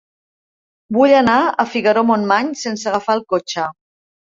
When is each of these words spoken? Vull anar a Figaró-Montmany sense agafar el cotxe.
Vull 0.97 1.13
anar 1.19 1.37
a 1.43 1.67
Figaró-Montmany 1.75 2.53
sense 2.67 2.93
agafar 2.95 3.23
el 3.23 3.27
cotxe. 3.33 3.73